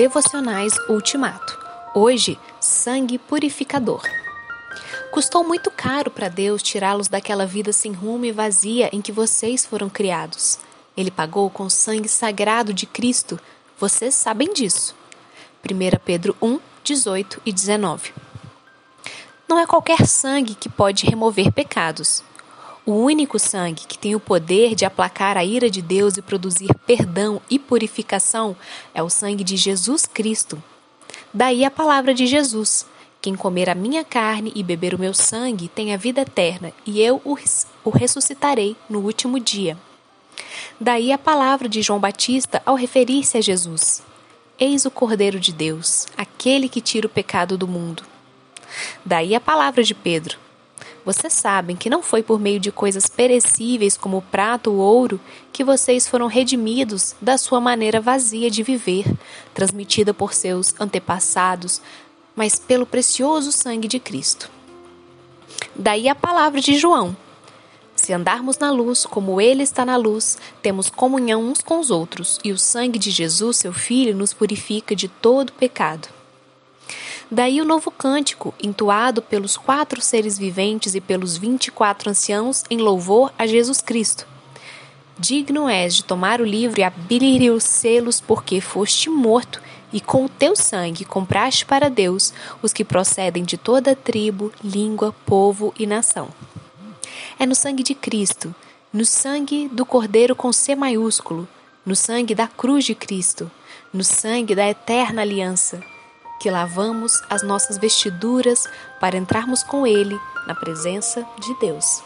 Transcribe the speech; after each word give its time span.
Devocionais 0.00 0.72
Ultimato. 0.88 1.58
Hoje, 1.94 2.40
sangue 2.58 3.18
purificador. 3.18 4.00
Custou 5.12 5.44
muito 5.44 5.70
caro 5.70 6.10
para 6.10 6.30
Deus 6.30 6.62
tirá-los 6.62 7.06
daquela 7.06 7.44
vida 7.44 7.70
sem 7.70 7.92
rumo 7.92 8.24
e 8.24 8.32
vazia 8.32 8.88
em 8.94 9.02
que 9.02 9.12
vocês 9.12 9.66
foram 9.66 9.90
criados. 9.90 10.58
Ele 10.96 11.10
pagou 11.10 11.50
com 11.50 11.64
o 11.64 11.70
sangue 11.70 12.08
sagrado 12.08 12.72
de 12.72 12.86
Cristo. 12.86 13.38
Vocês 13.78 14.14
sabem 14.14 14.54
disso. 14.54 14.96
1 15.70 15.98
Pedro 16.02 16.34
1, 16.40 16.58
18 16.82 17.42
e 17.44 17.52
19. 17.52 18.14
Não 19.46 19.58
é 19.58 19.66
qualquer 19.66 20.06
sangue 20.06 20.54
que 20.54 20.70
pode 20.70 21.04
remover 21.04 21.52
pecados. 21.52 22.24
O 22.86 22.92
único 22.92 23.38
sangue 23.38 23.86
que 23.86 23.98
tem 23.98 24.14
o 24.14 24.20
poder 24.20 24.74
de 24.74 24.86
aplacar 24.86 25.36
a 25.36 25.44
ira 25.44 25.68
de 25.68 25.82
Deus 25.82 26.16
e 26.16 26.22
produzir 26.22 26.74
perdão 26.86 27.40
e 27.50 27.58
purificação 27.58 28.56
é 28.94 29.02
o 29.02 29.10
sangue 29.10 29.44
de 29.44 29.56
Jesus 29.56 30.06
Cristo. 30.06 30.62
Daí 31.32 31.64
a 31.64 31.70
palavra 31.70 32.14
de 32.14 32.26
Jesus: 32.26 32.86
Quem 33.20 33.34
comer 33.36 33.68
a 33.68 33.74
minha 33.74 34.02
carne 34.02 34.50
e 34.54 34.62
beber 34.62 34.94
o 34.94 34.98
meu 34.98 35.12
sangue 35.12 35.68
tem 35.68 35.92
a 35.92 35.98
vida 35.98 36.22
eterna, 36.22 36.72
e 36.86 37.02
eu 37.02 37.20
o 37.84 37.90
ressuscitarei 37.90 38.74
no 38.88 39.00
último 39.00 39.38
dia. 39.38 39.76
Daí 40.80 41.12
a 41.12 41.18
palavra 41.18 41.68
de 41.68 41.82
João 41.82 42.00
Batista 42.00 42.62
ao 42.64 42.74
referir-se 42.74 43.36
a 43.36 43.42
Jesus: 43.42 44.02
Eis 44.58 44.86
o 44.86 44.90
Cordeiro 44.90 45.38
de 45.38 45.52
Deus, 45.52 46.06
aquele 46.16 46.66
que 46.66 46.80
tira 46.80 47.06
o 47.06 47.10
pecado 47.10 47.58
do 47.58 47.68
mundo. 47.68 48.02
Daí 49.04 49.34
a 49.34 49.40
palavra 49.40 49.84
de 49.84 49.94
Pedro: 49.94 50.38
vocês 51.04 51.32
sabem 51.32 51.76
que 51.76 51.90
não 51.90 52.02
foi 52.02 52.22
por 52.22 52.38
meio 52.38 52.60
de 52.60 52.70
coisas 52.70 53.06
perecíveis 53.06 53.96
como 53.96 54.18
o 54.18 54.22
prato 54.22 54.72
ou 54.72 54.78
ouro 54.78 55.20
que 55.52 55.64
vocês 55.64 56.06
foram 56.06 56.26
redimidos 56.26 57.14
da 57.20 57.38
sua 57.38 57.60
maneira 57.60 58.00
vazia 58.00 58.50
de 58.50 58.62
viver, 58.62 59.06
transmitida 59.54 60.12
por 60.12 60.34
seus 60.34 60.74
antepassados, 60.78 61.80
mas 62.36 62.58
pelo 62.58 62.86
precioso 62.86 63.50
sangue 63.50 63.88
de 63.88 63.98
Cristo. 63.98 64.50
Daí 65.74 66.08
a 66.08 66.14
palavra 66.14 66.60
de 66.60 66.78
João. 66.78 67.16
Se 67.96 68.14
andarmos 68.14 68.58
na 68.58 68.70
luz, 68.70 69.04
como 69.04 69.40
Ele 69.40 69.62
está 69.62 69.84
na 69.84 69.96
luz, 69.96 70.38
temos 70.62 70.88
comunhão 70.88 71.42
uns 71.42 71.60
com 71.60 71.78
os 71.78 71.90
outros, 71.90 72.38
e 72.42 72.50
o 72.50 72.58
sangue 72.58 72.98
de 72.98 73.10
Jesus, 73.10 73.58
seu 73.58 73.74
Filho, 73.74 74.16
nos 74.16 74.32
purifica 74.32 74.96
de 74.96 75.06
todo 75.06 75.52
pecado. 75.52 76.08
Daí 77.32 77.60
o 77.60 77.64
novo 77.64 77.92
cântico, 77.92 78.52
entoado 78.60 79.22
pelos 79.22 79.56
quatro 79.56 80.02
seres 80.02 80.36
viventes 80.36 80.96
e 80.96 81.00
pelos 81.00 81.36
vinte 81.36 81.68
e 81.68 81.70
quatro 81.70 82.10
anciãos 82.10 82.64
em 82.68 82.78
louvor 82.78 83.32
a 83.38 83.46
Jesus 83.46 83.80
Cristo. 83.80 84.26
Digno 85.16 85.68
és 85.68 85.94
de 85.94 86.02
tomar 86.02 86.40
o 86.40 86.44
livro 86.44 86.80
e 86.80 86.82
abrir 86.82 87.48
os 87.52 87.62
selos, 87.62 88.20
porque 88.20 88.60
foste 88.60 89.08
morto, 89.08 89.62
e 89.92 90.00
com 90.00 90.24
o 90.24 90.28
teu 90.28 90.56
sangue 90.56 91.04
compraste 91.04 91.64
para 91.64 91.88
Deus 91.88 92.32
os 92.62 92.72
que 92.72 92.84
procedem 92.84 93.44
de 93.44 93.56
toda 93.56 93.94
tribo, 93.94 94.52
língua, 94.64 95.14
povo 95.24 95.72
e 95.78 95.86
nação. 95.86 96.30
É 97.38 97.46
no 97.46 97.54
sangue 97.54 97.84
de 97.84 97.94
Cristo, 97.94 98.52
no 98.92 99.04
sangue 99.04 99.68
do 99.68 99.86
Cordeiro 99.86 100.34
com 100.34 100.52
C 100.52 100.74
maiúsculo, 100.74 101.46
no 101.86 101.94
sangue 101.94 102.34
da 102.34 102.48
cruz 102.48 102.84
de 102.84 102.96
Cristo, 102.96 103.48
no 103.92 104.02
sangue 104.02 104.56
da 104.56 104.68
eterna 104.68 105.22
aliança 105.22 105.80
que 106.40 106.50
lavamos 106.50 107.12
as 107.28 107.42
nossas 107.42 107.78
vestiduras 107.78 108.66
para 108.98 109.16
entrarmos 109.16 109.62
com 109.62 109.86
Ele 109.86 110.18
na 110.46 110.54
presença 110.54 111.24
de 111.38 111.54
Deus. 111.60 112.02